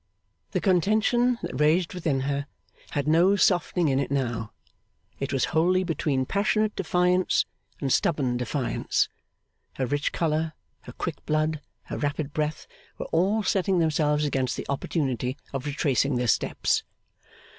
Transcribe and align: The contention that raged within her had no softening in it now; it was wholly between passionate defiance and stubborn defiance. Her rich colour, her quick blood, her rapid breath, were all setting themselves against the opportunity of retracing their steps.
The 0.53 0.59
contention 0.59 1.37
that 1.43 1.59
raged 1.61 1.93
within 1.93 2.21
her 2.21 2.47
had 2.89 3.07
no 3.07 3.35
softening 3.35 3.87
in 3.87 3.99
it 3.99 4.09
now; 4.09 4.51
it 5.19 5.31
was 5.31 5.45
wholly 5.53 5.83
between 5.83 6.25
passionate 6.25 6.75
defiance 6.75 7.45
and 7.79 7.93
stubborn 7.93 8.35
defiance. 8.35 9.09
Her 9.73 9.85
rich 9.85 10.11
colour, 10.11 10.53
her 10.85 10.93
quick 10.93 11.23
blood, 11.27 11.61
her 11.83 11.99
rapid 11.99 12.33
breath, 12.33 12.65
were 12.97 13.09
all 13.11 13.43
setting 13.43 13.77
themselves 13.77 14.25
against 14.25 14.57
the 14.57 14.65
opportunity 14.69 15.37
of 15.53 15.67
retracing 15.67 16.15
their 16.15 16.25
steps. 16.27 16.81